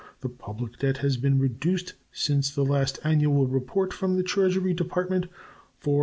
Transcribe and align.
The 0.21 0.29
public 0.29 0.79
debt 0.79 0.97
has 0.97 1.15
been 1.17 1.37
reduced 1.37 1.93
since 2.11 2.49
the 2.49 2.65
last 2.65 2.97
annual 3.03 3.45
report 3.45 3.93
from 3.93 4.17
the 4.17 4.23
Treasury 4.23 4.73
Department 4.73 5.27
$495,276. 5.83 5.99